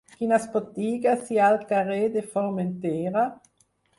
[0.19, 3.29] Quines botigues hi ha al carrer de Formentera?